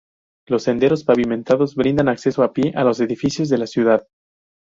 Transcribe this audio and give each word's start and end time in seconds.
Los 0.47 0.63
senderos 0.63 1.03
pavimentados 1.03 1.75
brindan 1.75 2.09
acceso 2.09 2.41
a 2.41 2.53
pie 2.53 2.73
a 2.75 2.83
los 2.83 2.99
edificios 3.01 3.49
de 3.49 3.59
la 3.59 3.67
ciudad. 3.67 4.07